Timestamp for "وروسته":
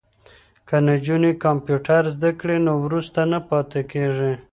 2.85-3.19